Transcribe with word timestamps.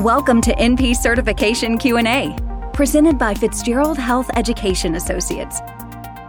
Welcome 0.00 0.42
to 0.42 0.54
NP 0.56 0.94
Certification 0.94 1.78
Q&A, 1.78 2.36
presented 2.74 3.16
by 3.16 3.32
Fitzgerald 3.32 3.96
Health 3.96 4.28
Education 4.36 4.96
Associates. 4.96 5.60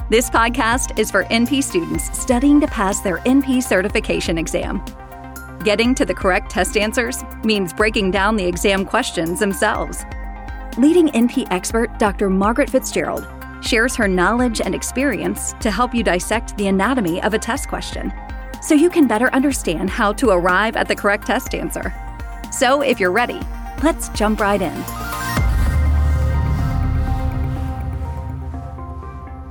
This 0.10 0.30
podcast 0.30 0.98
is 0.98 1.12
for 1.12 1.26
NP 1.26 1.62
students 1.62 2.18
studying 2.18 2.62
to 2.62 2.68
pass 2.68 3.02
their 3.02 3.18
NP 3.18 3.62
certification 3.62 4.38
exam. 4.38 4.82
Getting 5.66 5.94
to 5.96 6.06
the 6.06 6.14
correct 6.14 6.50
test 6.50 6.78
answers 6.78 7.26
means 7.44 7.74
breaking 7.74 8.12
down 8.12 8.38
the 8.38 8.46
exam 8.46 8.86
questions 8.86 9.42
themselves. 9.42 10.06
Leading 10.78 11.10
NP 11.10 11.48
expert 11.52 12.00
Dr. 12.00 12.30
Margaret 12.30 12.70
Fitzgerald 12.70 13.28
shares 13.62 13.98
her 13.98 14.08
knowledge 14.08 14.62
and 14.62 14.74
experience 14.74 15.52
to 15.60 15.72
help 15.72 15.94
you 15.94 16.04
dissect 16.04 16.56
the 16.56 16.68
anatomy 16.68 17.22
of 17.22 17.34
a 17.34 17.40
test 17.40 17.68
question 17.68 18.14
so 18.62 18.74
you 18.74 18.90
can 18.90 19.08
better 19.08 19.28
understand 19.34 19.90
how 19.90 20.14
to 20.14 20.30
arrive 20.30 20.78
at 20.78 20.88
the 20.88 20.96
correct 20.96 21.28
test 21.28 21.54
answer. 21.54 21.94
So, 22.50 22.82
if 22.82 22.98
you're 22.98 23.12
ready, 23.12 23.42
let's 23.84 24.10
jump 24.10 24.40
right 24.40 24.62
in. 24.62 24.78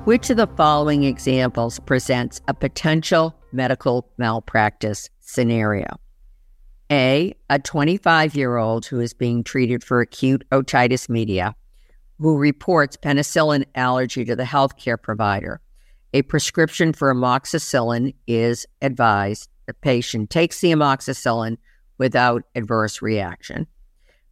Which 0.05 0.31
of 0.31 0.37
the 0.37 0.47
following 0.47 1.03
examples 1.03 1.81
presents 1.81 2.41
a 2.47 2.55
potential 2.55 3.35
medical 3.51 4.09
malpractice 4.19 5.11
scenario? 5.21 5.99
A. 6.93 7.35
A 7.51 7.59
25 7.59 8.37
year 8.37 8.57
old 8.57 8.87
who 8.87 9.01
is 9.01 9.13
being 9.15 9.43
treated 9.43 9.83
for 9.83 10.01
acute 10.01 10.45
otitis 10.53 11.09
media 11.09 11.57
who 12.19 12.39
reports 12.39 12.97
penicillin 12.97 13.65
allergy 13.75 14.25
to 14.25 14.37
the 14.37 14.45
healthcare 14.45 15.01
provider. 15.01 15.61
A 16.15 16.23
prescription 16.23 16.93
for 16.93 17.13
amoxicillin 17.13 18.15
is 18.27 18.67
advised. 18.81 19.51
The 19.67 19.75
patient 19.75 20.31
takes 20.31 20.61
the 20.61 20.71
amoxicillin 20.73 21.57
without 21.99 22.45
adverse 22.55 23.03
reaction. 23.03 23.67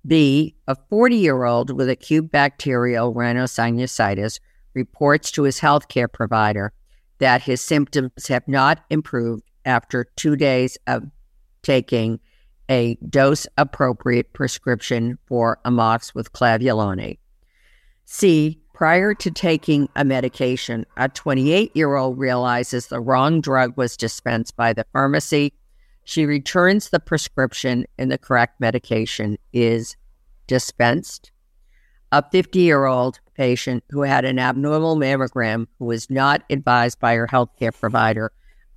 B, 0.06 0.54
a 0.68 0.76
40 0.90 1.16
year 1.16 1.44
old 1.44 1.70
with 1.70 1.88
acute 1.88 2.30
bacterial 2.30 3.14
rhinosinusitis 3.14 4.38
reports 4.74 5.30
to 5.32 5.44
his 5.44 5.60
healthcare 5.60 6.12
provider 6.12 6.72
that 7.18 7.42
his 7.42 7.60
symptoms 7.60 8.26
have 8.28 8.46
not 8.46 8.84
improved 8.90 9.44
after 9.64 10.04
two 10.16 10.36
days 10.36 10.76
of 10.86 11.04
taking 11.62 12.20
a 12.68 12.96
dose 13.08 13.46
appropriate 13.56 14.32
prescription 14.32 15.18
for 15.26 15.58
Amox 15.64 16.14
with 16.14 16.32
clavulanic. 16.32 17.18
C, 18.04 18.60
prior 18.74 19.14
to 19.14 19.30
taking 19.30 19.88
a 19.96 20.04
medication, 20.04 20.84
a 20.96 21.08
28 21.08 21.74
year 21.74 21.94
old 21.94 22.18
realizes 22.18 22.86
the 22.86 23.00
wrong 23.00 23.40
drug 23.40 23.76
was 23.76 23.96
dispensed 23.96 24.56
by 24.56 24.72
the 24.72 24.86
pharmacy 24.92 25.52
she 26.04 26.26
returns 26.26 26.90
the 26.90 27.00
prescription 27.00 27.86
and 27.98 28.10
the 28.10 28.18
correct 28.18 28.60
medication 28.60 29.38
is 29.52 29.96
dispensed. 30.46 31.32
A 32.12 32.22
50 32.30 32.60
year 32.60 32.84
old 32.84 33.18
patient 33.34 33.82
who 33.90 34.02
had 34.02 34.24
an 34.24 34.38
abnormal 34.38 34.96
mammogram 34.96 35.66
who 35.78 35.86
was 35.86 36.08
not 36.10 36.44
advised 36.50 37.00
by 37.00 37.14
her 37.14 37.26
healthcare 37.26 37.78
provider 37.78 38.30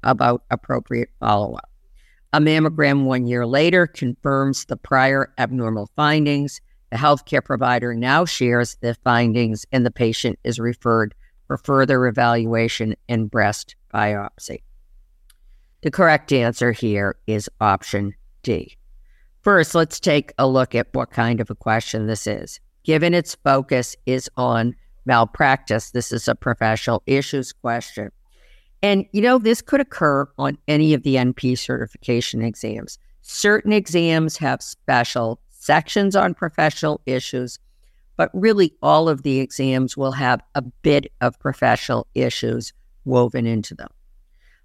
about 0.04 0.44
appropriate 0.50 1.10
follow 1.20 1.56
up. 1.56 1.70
A 2.34 2.40
mammogram 2.40 3.04
one 3.04 3.28
year 3.28 3.46
later 3.46 3.88
confirms 3.88 4.66
the 4.66 4.78
prior 4.78 5.34
abnormal 5.38 5.90
findings. 5.96 6.62
The 6.92 6.98
healthcare 6.98 7.44
provider 7.44 7.94
now 7.94 8.26
shares 8.26 8.78
the 8.82 8.96
findings, 9.04 9.66
and 9.72 9.86
the 9.86 9.92
patient 9.92 10.40
is 10.44 10.60
referred 10.60 11.14
for 11.48 11.58
further 11.58 12.08
evaluation 12.08 12.96
and 13.08 13.30
breast 13.30 13.76
biopsy. 13.94 14.62
The 15.84 15.92
correct 15.92 16.34
answer 16.34 16.72
here 16.72 17.18
is 17.28 17.50
option 17.62 18.16
D. 18.42 18.78
First, 19.42 19.76
let's 19.76 20.00
take 20.00 20.34
a 20.40 20.48
look 20.48 20.74
at 20.74 20.88
what 20.94 21.12
kind 21.12 21.40
of 21.40 21.52
a 21.52 21.56
question 21.56 22.08
this 22.08 22.26
is. 22.26 22.60
Given 22.84 23.14
its 23.14 23.36
focus 23.36 23.96
is 24.06 24.30
on 24.38 24.76
malpractice, 25.06 25.92
this 25.92 26.12
is 26.12 26.28
a 26.28 26.36
professional 26.36 27.04
issues 27.06 27.54
question. 27.54 28.12
And, 28.82 29.06
you 29.12 29.22
know, 29.22 29.38
this 29.38 29.62
could 29.62 29.80
occur 29.80 30.28
on 30.38 30.58
any 30.68 30.94
of 30.94 31.04
the 31.04 31.16
NP 31.16 31.58
certification 31.58 32.42
exams. 32.42 32.98
Certain 33.22 33.72
exams 33.72 34.38
have 34.38 34.62
special 34.62 35.40
sections 35.50 36.16
on 36.16 36.34
professional 36.34 37.02
issues, 37.06 37.60
but 38.16 38.32
really 38.34 38.74
all 38.82 39.10
of 39.10 39.22
the 39.22 39.40
exams 39.40 39.96
will 39.96 40.14
have 40.14 40.42
a 40.56 40.62
bit 40.62 41.12
of 41.22 41.40
professional 41.40 42.08
issues 42.16 42.74
woven 43.06 43.46
into 43.46 43.76
them. 43.76 43.90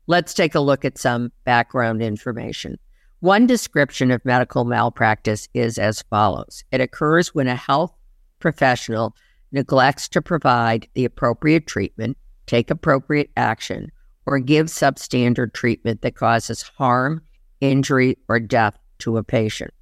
Let's 0.06 0.34
take 0.34 0.54
a 0.54 0.60
look 0.60 0.84
at 0.84 0.98
some 0.98 1.32
background 1.44 2.02
information. 2.02 2.78
One 3.20 3.46
description 3.46 4.10
of 4.10 4.24
medical 4.24 4.64
malpractice 4.64 5.48
is 5.54 5.78
as 5.78 6.02
follows 6.02 6.64
it 6.72 6.80
occurs 6.80 7.34
when 7.34 7.46
a 7.46 7.54
health 7.54 7.92
professional 8.40 9.14
neglects 9.52 10.08
to 10.08 10.20
provide 10.20 10.88
the 10.94 11.04
appropriate 11.04 11.68
treatment, 11.68 12.16
take 12.46 12.70
appropriate 12.70 13.30
action, 13.36 13.92
or 14.26 14.40
give 14.40 14.66
substandard 14.66 15.52
treatment 15.52 16.02
that 16.02 16.16
causes 16.16 16.62
harm, 16.62 17.22
injury, 17.60 18.18
or 18.28 18.40
death 18.40 18.76
to 18.98 19.18
a 19.18 19.22
patient. 19.22 19.72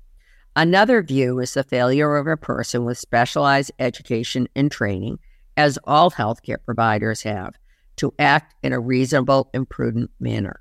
Another 0.54 1.02
view 1.02 1.38
is 1.38 1.54
the 1.54 1.64
failure 1.64 2.16
of 2.16 2.26
a 2.26 2.36
person 2.36 2.84
with 2.84 2.98
specialized 2.98 3.72
education 3.78 4.48
and 4.54 4.70
training, 4.70 5.18
as 5.56 5.78
all 5.84 6.10
healthcare 6.10 6.62
providers 6.64 7.22
have, 7.22 7.54
to 7.96 8.12
act 8.18 8.54
in 8.62 8.72
a 8.72 8.80
reasonable 8.80 9.50
and 9.52 9.68
prudent 9.68 10.10
manner. 10.20 10.60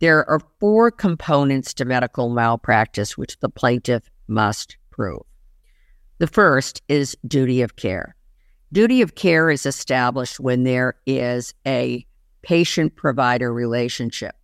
There 0.00 0.28
are 0.28 0.40
four 0.60 0.90
components 0.90 1.74
to 1.74 1.84
medical 1.84 2.28
malpractice 2.28 3.16
which 3.16 3.38
the 3.40 3.48
plaintiff 3.48 4.10
must 4.28 4.76
prove. 4.90 5.22
The 6.18 6.26
first 6.26 6.82
is 6.88 7.16
duty 7.26 7.62
of 7.62 7.76
care. 7.76 8.16
Duty 8.72 9.02
of 9.02 9.14
care 9.14 9.50
is 9.50 9.66
established 9.66 10.40
when 10.40 10.64
there 10.64 10.96
is 11.06 11.54
a 11.66 12.06
patient 12.42 12.96
provider 12.96 13.52
relationship. 13.52 14.34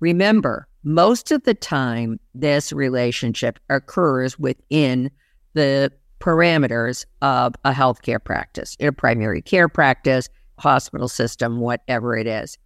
Remember, 0.00 0.66
most 0.82 1.30
of 1.30 1.44
the 1.44 1.54
time, 1.54 2.18
this 2.34 2.72
relationship 2.72 3.58
occurs 3.68 4.38
within 4.38 5.10
the 5.54 5.92
parameters 6.20 7.06
of 7.22 7.54
a 7.64 7.72
healthcare 7.72 8.22
practice, 8.22 8.76
in 8.78 8.88
a 8.88 8.92
primary 8.92 9.42
care 9.42 9.68
practice, 9.68 10.28
hospital 10.60 11.08
system, 11.08 11.60
whatever 11.60 12.16
it 12.16 12.26
is. 12.26 12.56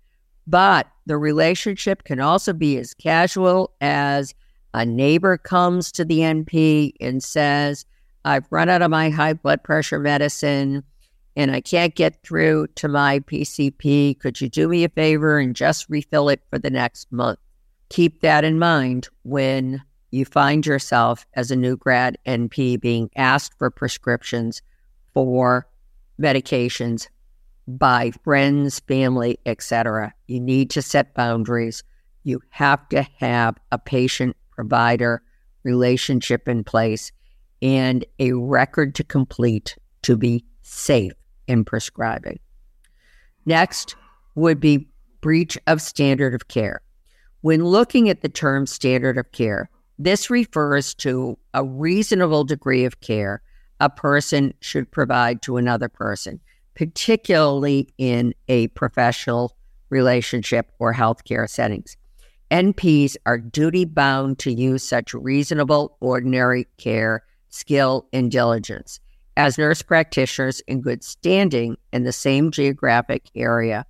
But 0.46 0.88
the 1.06 1.16
relationship 1.16 2.04
can 2.04 2.20
also 2.20 2.52
be 2.52 2.76
as 2.78 2.94
casual 2.94 3.72
as 3.80 4.34
a 4.74 4.84
neighbor 4.84 5.38
comes 5.38 5.92
to 5.92 6.04
the 6.04 6.18
NP 6.18 6.94
and 7.00 7.22
says, 7.22 7.86
I've 8.24 8.46
run 8.50 8.68
out 8.68 8.82
of 8.82 8.90
my 8.90 9.10
high 9.10 9.34
blood 9.34 9.62
pressure 9.62 9.98
medicine 9.98 10.82
and 11.36 11.50
I 11.50 11.60
can't 11.60 11.94
get 11.94 12.22
through 12.22 12.68
to 12.76 12.88
my 12.88 13.20
PCP. 13.20 14.18
Could 14.18 14.40
you 14.40 14.48
do 14.48 14.68
me 14.68 14.84
a 14.84 14.88
favor 14.88 15.38
and 15.38 15.54
just 15.54 15.88
refill 15.88 16.28
it 16.28 16.42
for 16.50 16.58
the 16.58 16.70
next 16.70 17.10
month? 17.10 17.38
Keep 17.88 18.20
that 18.20 18.44
in 18.44 18.58
mind 18.58 19.08
when 19.22 19.82
you 20.10 20.24
find 20.24 20.64
yourself 20.64 21.26
as 21.34 21.50
a 21.50 21.56
new 21.56 21.76
grad 21.76 22.16
NP 22.26 22.80
being 22.80 23.10
asked 23.16 23.58
for 23.58 23.70
prescriptions 23.70 24.62
for 25.12 25.66
medications 26.20 27.08
by 27.66 28.12
friends, 28.22 28.80
family, 28.80 29.38
etc. 29.46 30.12
You 30.26 30.40
need 30.40 30.70
to 30.70 30.82
set 30.82 31.14
boundaries. 31.14 31.82
You 32.22 32.40
have 32.50 32.88
to 32.90 33.06
have 33.18 33.56
a 33.72 33.78
patient 33.78 34.36
provider 34.50 35.22
relationship 35.62 36.48
in 36.48 36.64
place 36.64 37.10
and 37.62 38.04
a 38.18 38.32
record 38.32 38.94
to 38.96 39.04
complete 39.04 39.76
to 40.02 40.16
be 40.16 40.44
safe 40.62 41.12
in 41.46 41.64
prescribing. 41.64 42.38
Next 43.46 43.96
would 44.34 44.60
be 44.60 44.88
breach 45.20 45.58
of 45.66 45.80
standard 45.80 46.34
of 46.34 46.48
care. 46.48 46.82
When 47.40 47.64
looking 47.64 48.08
at 48.08 48.22
the 48.22 48.28
term 48.28 48.66
standard 48.66 49.18
of 49.18 49.32
care, 49.32 49.70
this 49.98 50.28
refers 50.28 50.94
to 50.94 51.38
a 51.52 51.64
reasonable 51.64 52.44
degree 52.44 52.84
of 52.84 53.00
care 53.00 53.42
a 53.80 53.90
person 53.90 54.54
should 54.60 54.90
provide 54.90 55.42
to 55.42 55.56
another 55.56 55.88
person 55.88 56.40
particularly 56.74 57.88
in 57.98 58.34
a 58.48 58.68
professional 58.68 59.56
relationship 59.90 60.70
or 60.78 60.92
healthcare 60.94 61.48
settings. 61.48 61.96
NPs 62.50 63.16
are 63.26 63.38
duty 63.38 63.84
bound 63.84 64.38
to 64.40 64.52
use 64.52 64.82
such 64.82 65.14
reasonable, 65.14 65.96
ordinary 66.00 66.66
care, 66.76 67.24
skill, 67.48 68.06
and 68.12 68.30
diligence 68.30 69.00
as 69.36 69.58
nurse 69.58 69.82
practitioners 69.82 70.60
in 70.66 70.80
good 70.80 71.02
standing 71.02 71.76
in 71.92 72.04
the 72.04 72.12
same 72.12 72.50
geographic 72.50 73.28
area 73.34 73.84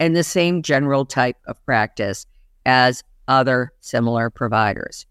and 0.00 0.14
the 0.14 0.24
same 0.24 0.62
general 0.62 1.04
type 1.04 1.36
of 1.46 1.64
practice 1.64 2.26
as 2.66 3.04
other 3.26 3.72
similar 3.80 4.30
providers 4.30 5.06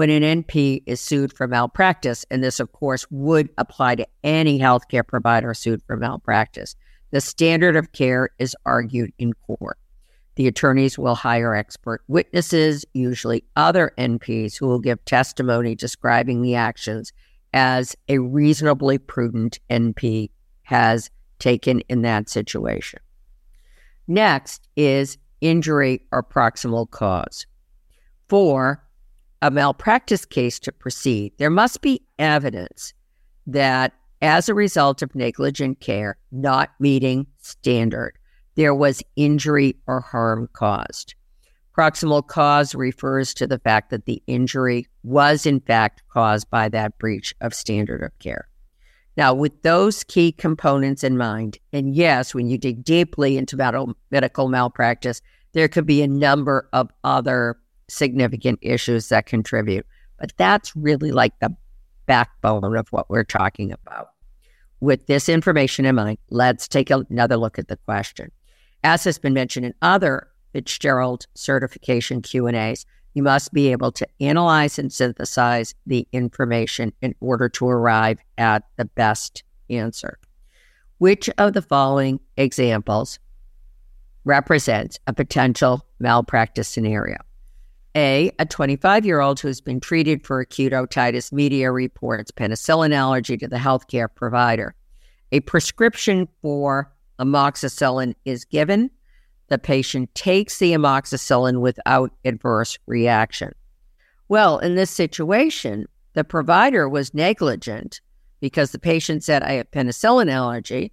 when 0.00 0.08
an 0.08 0.44
NP 0.44 0.82
is 0.86 0.98
sued 0.98 1.30
for 1.30 1.46
malpractice, 1.46 2.24
and 2.30 2.42
this, 2.42 2.58
of 2.58 2.72
course, 2.72 3.04
would 3.10 3.50
apply 3.58 3.96
to 3.96 4.08
any 4.24 4.58
healthcare 4.58 5.06
provider 5.06 5.52
sued 5.52 5.82
for 5.86 5.94
malpractice, 5.94 6.74
the 7.10 7.20
standard 7.20 7.76
of 7.76 7.92
care 7.92 8.30
is 8.38 8.56
argued 8.64 9.12
in 9.18 9.34
court. 9.34 9.76
The 10.36 10.46
attorneys 10.46 10.98
will 10.98 11.16
hire 11.16 11.54
expert 11.54 12.02
witnesses, 12.08 12.86
usually 12.94 13.44
other 13.56 13.92
NPs, 13.98 14.56
who 14.56 14.68
will 14.68 14.78
give 14.78 15.04
testimony 15.04 15.74
describing 15.74 16.40
the 16.40 16.54
actions 16.54 17.12
as 17.52 17.94
a 18.08 18.20
reasonably 18.20 18.96
prudent 18.96 19.60
NP 19.68 20.30
has 20.62 21.10
taken 21.38 21.80
in 21.90 22.00
that 22.00 22.30
situation. 22.30 23.00
Next 24.08 24.66
is 24.76 25.18
injury 25.42 26.00
or 26.10 26.22
proximal 26.22 26.90
cause. 26.90 27.44
For 28.30 28.82
a 29.42 29.50
malpractice 29.50 30.24
case 30.24 30.58
to 30.60 30.72
proceed, 30.72 31.32
there 31.38 31.50
must 31.50 31.80
be 31.80 32.02
evidence 32.18 32.92
that 33.46 33.92
as 34.22 34.48
a 34.48 34.54
result 34.54 35.02
of 35.02 35.14
negligent 35.14 35.80
care 35.80 36.18
not 36.30 36.70
meeting 36.78 37.26
standard, 37.38 38.18
there 38.54 38.74
was 38.74 39.02
injury 39.16 39.76
or 39.86 40.00
harm 40.00 40.48
caused. 40.52 41.14
Proximal 41.76 42.26
cause 42.26 42.74
refers 42.74 43.32
to 43.34 43.46
the 43.46 43.58
fact 43.60 43.90
that 43.90 44.04
the 44.04 44.22
injury 44.26 44.86
was 45.02 45.46
in 45.46 45.60
fact 45.60 46.02
caused 46.12 46.50
by 46.50 46.68
that 46.68 46.98
breach 46.98 47.34
of 47.40 47.54
standard 47.54 48.02
of 48.02 48.18
care. 48.18 48.48
Now, 49.16 49.32
with 49.32 49.62
those 49.62 50.04
key 50.04 50.32
components 50.32 51.02
in 51.02 51.16
mind, 51.16 51.58
and 51.72 51.94
yes, 51.94 52.34
when 52.34 52.48
you 52.48 52.58
dig 52.58 52.84
deeply 52.84 53.38
into 53.38 53.56
medical 54.10 54.48
malpractice, 54.48 55.22
there 55.52 55.68
could 55.68 55.86
be 55.86 56.02
a 56.02 56.08
number 56.08 56.68
of 56.72 56.90
other 57.02 57.58
significant 57.90 58.58
issues 58.62 59.08
that 59.08 59.26
contribute, 59.26 59.86
but 60.18 60.32
that's 60.36 60.74
really 60.76 61.12
like 61.12 61.38
the 61.40 61.54
backbone 62.06 62.76
of 62.76 62.88
what 62.88 63.10
we're 63.10 63.24
talking 63.24 63.72
about. 63.72 64.10
With 64.80 65.06
this 65.06 65.28
information 65.28 65.84
in 65.84 65.94
mind, 65.94 66.18
let's 66.30 66.66
take 66.66 66.90
another 66.90 67.36
look 67.36 67.58
at 67.58 67.68
the 67.68 67.76
question. 67.76 68.30
As 68.82 69.04
has 69.04 69.18
been 69.18 69.34
mentioned 69.34 69.66
in 69.66 69.74
other 69.82 70.28
Fitzgerald 70.52 71.26
certification 71.34 72.22
Q&As, 72.22 72.86
you 73.14 73.22
must 73.22 73.52
be 73.52 73.72
able 73.72 73.92
to 73.92 74.06
analyze 74.20 74.78
and 74.78 74.92
synthesize 74.92 75.74
the 75.86 76.06
information 76.12 76.92
in 77.02 77.14
order 77.20 77.48
to 77.50 77.68
arrive 77.68 78.18
at 78.38 78.64
the 78.76 78.84
best 78.84 79.42
answer. 79.68 80.18
Which 80.98 81.28
of 81.38 81.52
the 81.52 81.62
following 81.62 82.20
examples 82.36 83.18
represents 84.24 84.98
a 85.06 85.12
potential 85.12 85.86
malpractice 85.98 86.68
scenario? 86.68 87.16
A, 87.96 88.30
a 88.38 88.46
25 88.46 89.04
year 89.04 89.20
old 89.20 89.40
who's 89.40 89.60
been 89.60 89.80
treated 89.80 90.24
for 90.24 90.40
acute 90.40 90.72
otitis 90.72 91.32
media 91.32 91.72
reports 91.72 92.30
penicillin 92.30 92.92
allergy 92.92 93.36
to 93.36 93.48
the 93.48 93.56
healthcare 93.56 94.08
provider. 94.14 94.74
A 95.32 95.40
prescription 95.40 96.28
for 96.40 96.92
amoxicillin 97.18 98.14
is 98.24 98.44
given 98.44 98.90
the 99.50 99.58
patient 99.58 100.14
takes 100.14 100.58
the 100.58 100.72
amoxicillin 100.72 101.60
without 101.60 102.12
adverse 102.24 102.78
reaction. 102.86 103.52
Well, 104.28 104.58
in 104.58 104.76
this 104.76 104.90
situation, 104.90 105.86
the 106.14 106.22
provider 106.22 106.88
was 106.88 107.12
negligent 107.12 108.00
because 108.40 108.70
the 108.70 108.78
patient 108.78 109.24
said, 109.24 109.42
I 109.42 109.54
have 109.54 109.70
penicillin 109.72 110.30
allergy, 110.30 110.92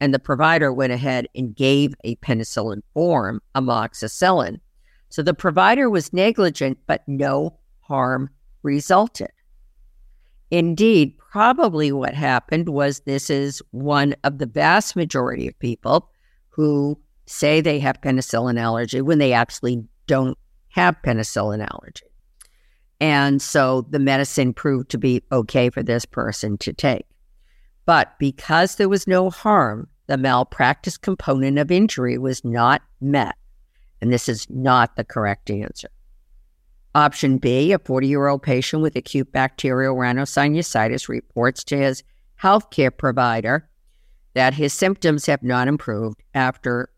and 0.00 0.14
the 0.14 0.18
provider 0.18 0.72
went 0.72 0.92
ahead 0.92 1.28
and 1.34 1.54
gave 1.54 1.94
a 2.02 2.16
penicillin 2.16 2.80
form, 2.94 3.42
amoxicillin. 3.54 4.60
So 5.08 5.22
the 5.22 5.34
provider 5.34 5.88
was 5.88 6.12
negligent, 6.12 6.78
but 6.86 7.02
no 7.06 7.58
harm 7.80 8.30
resulted. 8.62 9.30
Indeed, 10.50 11.18
probably 11.18 11.92
what 11.92 12.14
happened 12.14 12.68
was 12.68 13.00
this 13.00 13.30
is 13.30 13.62
one 13.70 14.14
of 14.24 14.38
the 14.38 14.46
vast 14.46 14.96
majority 14.96 15.46
of 15.48 15.58
people 15.58 16.10
who 16.48 16.98
say 17.26 17.60
they 17.60 17.78
have 17.78 18.00
penicillin 18.00 18.58
allergy 18.58 19.02
when 19.02 19.18
they 19.18 19.32
actually 19.32 19.84
don't 20.06 20.38
have 20.68 20.96
penicillin 21.04 21.66
allergy. 21.70 22.06
And 23.00 23.40
so 23.40 23.82
the 23.90 23.98
medicine 23.98 24.54
proved 24.54 24.90
to 24.90 24.98
be 24.98 25.22
okay 25.30 25.70
for 25.70 25.82
this 25.82 26.04
person 26.04 26.58
to 26.58 26.72
take. 26.72 27.06
But 27.84 28.18
because 28.18 28.76
there 28.76 28.88
was 28.88 29.06
no 29.06 29.30
harm, 29.30 29.88
the 30.06 30.16
malpractice 30.16 30.96
component 30.96 31.58
of 31.58 31.70
injury 31.70 32.18
was 32.18 32.44
not 32.44 32.82
met. 33.00 33.36
And 34.00 34.12
this 34.12 34.28
is 34.28 34.48
not 34.48 34.96
the 34.96 35.04
correct 35.04 35.50
answer. 35.50 35.88
Option 36.94 37.38
B 37.38 37.72
a 37.72 37.78
40 37.78 38.06
year 38.06 38.26
old 38.28 38.42
patient 38.42 38.82
with 38.82 38.96
acute 38.96 39.30
bacterial 39.30 39.94
rhinosinusitis 39.94 41.08
reports 41.08 41.64
to 41.64 41.76
his 41.76 42.02
healthcare 42.42 42.96
provider 42.96 43.68
that 44.34 44.54
his 44.54 44.72
symptoms 44.72 45.26
have 45.26 45.42
not 45.42 45.68
improved 45.68 46.22
after 46.34 46.90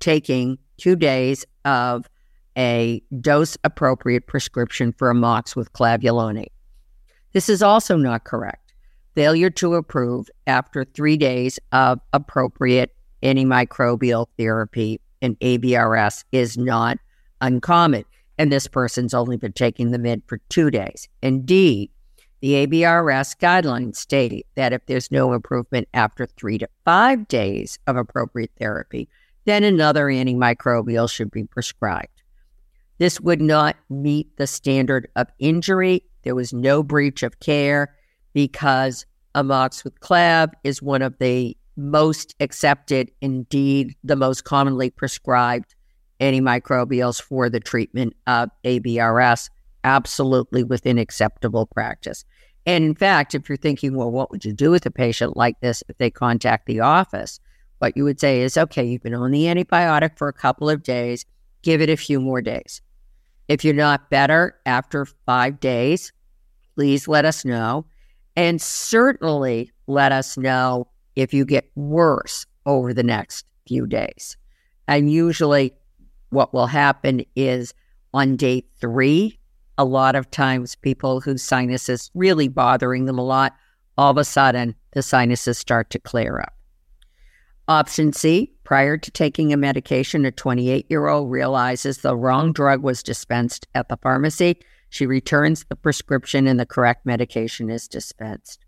taking 0.00 0.58
two 0.76 0.96
days 0.96 1.44
of 1.64 2.08
a 2.56 3.02
dose 3.20 3.56
appropriate 3.64 4.26
prescription 4.26 4.92
for 4.92 5.12
amox 5.12 5.56
with 5.56 5.72
clavulanic. 5.72 6.48
This 7.32 7.48
is 7.48 7.62
also 7.62 7.96
not 7.96 8.24
correct. 8.24 8.74
Failure 9.14 9.50
to 9.50 9.74
approve 9.74 10.28
after 10.46 10.84
three 10.84 11.16
days 11.16 11.58
of 11.72 12.00
appropriate 12.12 12.94
antimicrobial 13.22 14.26
therapy 14.36 15.00
and 15.24 15.40
ABRS 15.40 16.24
is 16.32 16.58
not 16.58 16.98
uncommon. 17.40 18.04
And 18.36 18.52
this 18.52 18.68
person's 18.68 19.14
only 19.14 19.36
been 19.36 19.52
taking 19.52 19.90
the 19.90 19.98
mid 19.98 20.22
for 20.26 20.38
two 20.48 20.70
days. 20.70 21.08
Indeed, 21.22 21.90
the 22.40 22.66
ABRS 22.66 23.38
guidelines 23.38 23.96
state 23.96 24.46
that 24.54 24.74
if 24.74 24.84
there's 24.86 25.10
no 25.10 25.32
improvement 25.32 25.88
after 25.94 26.26
three 26.26 26.58
to 26.58 26.68
five 26.84 27.26
days 27.26 27.78
of 27.86 27.96
appropriate 27.96 28.50
therapy, 28.58 29.08
then 29.46 29.64
another 29.64 30.06
antimicrobial 30.06 31.10
should 31.10 31.30
be 31.30 31.44
prescribed. 31.44 32.22
This 32.98 33.20
would 33.20 33.40
not 33.40 33.76
meet 33.88 34.36
the 34.36 34.46
standard 34.46 35.08
of 35.16 35.28
injury. 35.38 36.04
There 36.22 36.34
was 36.34 36.52
no 36.52 36.82
breach 36.82 37.22
of 37.22 37.40
care 37.40 37.94
because 38.34 39.06
Amox 39.34 39.84
with 39.84 39.98
clav 40.00 40.52
is 40.64 40.82
one 40.82 41.02
of 41.02 41.16
the 41.18 41.56
most 41.76 42.34
accepted, 42.40 43.10
indeed, 43.20 43.94
the 44.04 44.16
most 44.16 44.44
commonly 44.44 44.90
prescribed 44.90 45.74
antimicrobials 46.20 47.20
for 47.20 47.50
the 47.50 47.60
treatment 47.60 48.14
of 48.26 48.50
ABRS, 48.64 49.50
absolutely 49.82 50.62
within 50.62 50.98
acceptable 50.98 51.66
practice. 51.66 52.24
And 52.66 52.84
in 52.84 52.94
fact, 52.94 53.34
if 53.34 53.48
you're 53.48 53.58
thinking, 53.58 53.96
well, 53.96 54.10
what 54.10 54.30
would 54.30 54.44
you 54.44 54.52
do 54.52 54.70
with 54.70 54.86
a 54.86 54.90
patient 54.90 55.36
like 55.36 55.60
this 55.60 55.82
if 55.88 55.98
they 55.98 56.10
contact 56.10 56.66
the 56.66 56.80
office? 56.80 57.40
what 57.84 57.96
you 57.98 58.04
would 58.04 58.18
say 58.18 58.40
is, 58.40 58.56
okay, 58.56 58.82
you've 58.82 59.02
been 59.02 59.14
on 59.14 59.30
the 59.30 59.44
antibiotic 59.44 60.16
for 60.16 60.26
a 60.26 60.32
couple 60.32 60.70
of 60.70 60.82
days, 60.82 61.26
give 61.62 61.82
it 61.82 61.90
a 61.90 61.98
few 61.98 62.18
more 62.18 62.40
days. 62.40 62.80
If 63.46 63.62
you're 63.62 63.74
not 63.74 64.08
better 64.08 64.56
after 64.64 65.04
five 65.04 65.60
days, 65.60 66.10
please 66.74 67.06
let 67.06 67.26
us 67.26 67.44
know. 67.44 67.84
And 68.36 68.60
certainly 68.60 69.70
let 69.86 70.12
us 70.12 70.38
know 70.38 70.88
if 71.16 71.34
you 71.34 71.44
get 71.44 71.70
worse 71.74 72.46
over 72.66 72.92
the 72.92 73.02
next 73.02 73.44
few 73.66 73.86
days. 73.86 74.36
And 74.88 75.10
usually, 75.10 75.72
what 76.30 76.52
will 76.52 76.66
happen 76.66 77.24
is 77.36 77.72
on 78.12 78.36
day 78.36 78.64
three, 78.80 79.38
a 79.78 79.84
lot 79.84 80.14
of 80.14 80.30
times 80.30 80.76
people 80.76 81.20
whose 81.20 81.42
sinuses 81.42 82.10
really 82.14 82.48
bothering 82.48 83.06
them 83.06 83.18
a 83.18 83.24
lot, 83.24 83.54
all 83.96 84.10
of 84.10 84.16
a 84.16 84.24
sudden 84.24 84.74
the 84.92 85.02
sinuses 85.02 85.58
start 85.58 85.90
to 85.90 85.98
clear 85.98 86.40
up. 86.40 86.54
Option 87.66 88.12
C, 88.12 88.52
prior 88.62 88.98
to 88.98 89.10
taking 89.10 89.52
a 89.52 89.56
medication, 89.56 90.26
a 90.26 90.30
28 90.30 90.86
year 90.90 91.08
old 91.08 91.30
realizes 91.30 91.98
the 91.98 92.14
wrong 92.14 92.52
drug 92.52 92.82
was 92.82 93.02
dispensed 93.02 93.66
at 93.74 93.88
the 93.88 93.96
pharmacy. 93.96 94.58
She 94.90 95.06
returns 95.06 95.64
the 95.68 95.76
prescription 95.76 96.46
and 96.46 96.60
the 96.60 96.66
correct 96.66 97.06
medication 97.06 97.70
is 97.70 97.88
dispensed. 97.88 98.64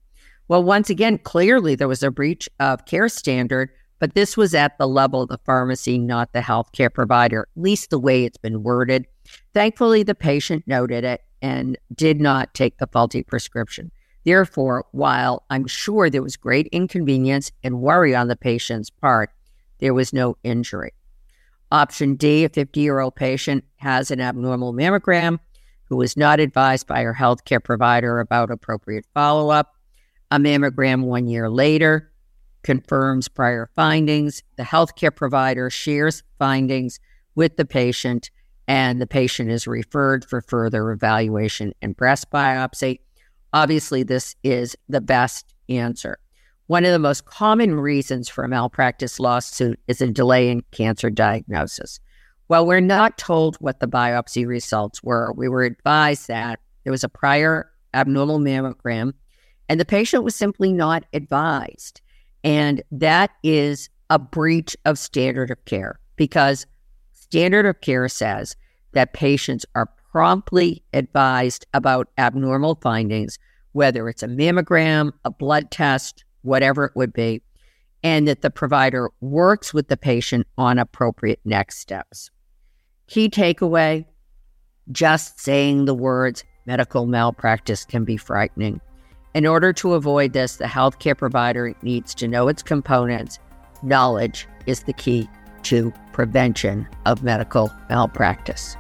Well, 0.49 0.63
once 0.63 0.91
again, 0.91 1.19
clearly 1.19 1.75
there 1.75 1.89
was 1.89 2.03
a 2.03 2.11
breach 2.11 2.49
of 2.61 2.87
care 2.87 3.09
standard, 3.09 3.71
but 3.99 4.15
this 4.15 4.37
was 4.37 4.55
at 4.55 4.79
the 4.79 4.87
level 4.87 5.23
of 5.23 5.29
the 5.29 5.39
pharmacy, 5.39 5.99
not 5.99 6.33
the 6.33 6.41
healthcare 6.41 6.93
provider, 6.93 7.49
at 7.57 7.63
least 7.63 7.91
the 7.91 7.99
way 7.99 8.25
it's 8.25 8.39
been 8.39 8.63
worded. 8.63 9.07
Thankfully, 9.55 10.03
the 10.03 10.15
patient 10.15 10.65
noted 10.67 11.05
it 11.05 11.23
and 11.43 11.77
did 11.95 12.21
not 12.21 12.55
take 12.55 12.79
the 12.79 12.87
faulty 12.87 13.23
prescription. 13.23 13.91
Therefore, 14.25 14.85
while 14.93 15.45
I'm 15.51 15.67
sure 15.67 16.11
there 16.11 16.23
was 16.23 16.37
great 16.37 16.67
inconvenience 16.69 17.53
and 17.63 17.81
worry 17.81 18.15
on 18.15 18.29
the 18.29 18.37
patient's 18.37 18.91
part, 18.91 19.31
there 19.79 19.95
was 19.95 20.13
no 20.13 20.37
injury. 20.43 20.93
Option 21.71 22.15
D 22.15 22.45
a 22.45 22.49
50 22.49 22.81
year 22.81 23.01
old 23.01 23.17
patient 23.17 23.65
has 23.77 24.11
an 24.11 24.21
abnormal 24.21 24.73
mammogram 24.73 25.39
who 25.85 25.97
was 25.97 26.17
not 26.17 26.41
advised 26.41 26.87
by 26.87 27.03
her 27.03 27.15
healthcare 27.15 27.63
provider 27.63 28.21
about 28.21 28.51
appropriate 28.51 29.07
follow 29.15 29.51
up. 29.51 29.76
A 30.31 30.39
mammogram 30.39 31.05
one 31.05 31.29
year 31.29 31.49
later 31.49 32.11
confirms 32.63 33.29
prior 33.29 33.71
findings. 33.77 34.43
The 34.57 34.65
healthcare 34.65 35.15
provider 35.15 35.71
shares 35.71 36.25
findings 36.39 36.99
with 37.37 37.57
the 37.57 37.65
patient, 37.65 38.31
and 38.67 39.01
the 39.01 39.07
patient 39.07 39.51
is 39.53 39.69
referred 39.69 40.25
for 40.25 40.41
further 40.41 40.91
evaluation 40.91 41.73
and 41.81 41.97
breast 41.97 42.29
biopsy. 42.33 42.99
Obviously, 43.53 44.03
this 44.03 44.35
is 44.43 44.77
the 44.89 45.01
best 45.01 45.55
answer. 45.69 46.19
One 46.67 46.85
of 46.85 46.91
the 46.91 46.99
most 46.99 47.27
common 47.27 47.79
reasons 47.79 48.29
for 48.29 48.43
a 48.43 48.49
malpractice 48.49 49.21
lawsuit 49.21 49.79
is 49.87 50.01
a 50.01 50.11
delay 50.11 50.51
in 50.51 50.63
cancer 50.73 51.09
diagnosis. 51.09 52.01
While 52.49 52.67
we're 52.67 52.81
not 52.81 53.17
told 53.17 53.57
what 53.57 53.79
the 53.79 53.87
biopsy 53.87 54.45
results 54.45 55.05
were, 55.05 55.33
we 55.37 55.49
were 55.49 55.63
advised 55.63 56.27
that 56.27 56.59
there 56.83 56.91
was 56.91 57.05
a 57.05 57.09
prior 57.09 57.71
abnormal 57.95 58.41
mammogram 58.41 59.13
And 59.69 59.81
the 59.81 59.85
patient 59.85 60.25
was 60.25 60.35
simply 60.35 60.73
not 60.73 61.05
advised. 61.13 62.01
And 62.45 62.83
that 62.93 63.31
is 63.43 63.91
a 64.11 64.19
breach 64.19 64.77
of 64.85 64.99
standard 64.99 65.51
of 65.51 65.65
care 65.65 65.99
because 66.17 66.67
standard 67.13 67.67
of 67.67 67.81
care 67.81 68.09
says 68.09 68.57
that 68.93 69.13
patients 69.13 69.67
are 69.75 69.91
promptly 70.13 70.83
advised 70.93 71.67
about 71.75 72.09
abnormal 72.17 72.79
findings, 72.81 73.39
whether 73.73 74.09
it's 74.09 74.23
a 74.23 74.29
mammogram, 74.29 75.13
a 75.25 75.31
blood 75.31 75.71
test, 75.71 76.25
whatever 76.43 76.85
it 76.85 76.93
would 76.95 77.13
be, 77.13 77.43
and 78.03 78.29
that 78.29 78.43
the 78.43 78.51
provider 78.51 79.11
works 79.21 79.75
with 79.75 79.89
the 79.89 79.97
patient 79.97 80.47
on 80.57 80.79
appropriate 80.79 81.41
next 81.45 81.79
steps. 81.79 82.31
Key 83.09 83.29
takeaway 83.29 84.07
just 84.93 85.41
saying 85.41 85.85
the 85.85 85.95
words 85.95 86.45
medical 86.67 87.07
malpractice 87.07 87.85
can 87.85 88.05
be 88.05 88.17
frightening. 88.17 88.81
In 89.37 89.45
order 89.45 89.71
to 89.75 89.93
avoid 89.93 90.33
this, 90.33 90.57
the 90.57 90.65
healthcare 90.65 91.15
provider 91.15 91.75
needs 91.83 92.15
to 92.15 92.27
know 92.27 92.49
its 92.49 92.63
components. 92.63 93.39
Knowledge 93.83 94.49
is 94.65 94.85
the 94.85 94.95
key 94.95 95.29
to 95.65 95.93
prevention 96.15 96.89
of 97.05 97.23
medical 97.23 97.71
malpractice. 97.91 98.79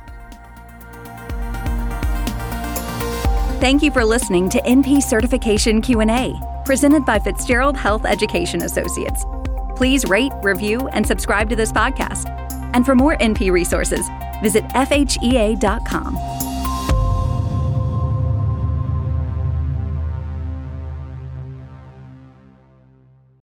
Thank 3.60 3.82
you 3.82 3.90
for 3.90 4.02
listening 4.02 4.48
to 4.48 4.62
NP 4.62 5.02
Certification 5.02 5.82
Q&A, 5.82 6.32
presented 6.64 7.04
by 7.04 7.18
Fitzgerald 7.18 7.76
Health 7.76 8.06
Education 8.06 8.62
Associates. 8.62 9.26
Please 9.76 10.06
rate, 10.06 10.32
review, 10.42 10.88
and 10.88 11.06
subscribe 11.06 11.50
to 11.50 11.56
this 11.56 11.70
podcast. 11.70 12.30
And 12.72 12.86
for 12.86 12.94
more 12.94 13.18
NP 13.18 13.52
resources, 13.52 14.08
visit 14.42 14.64
fhea.com. 14.68 16.45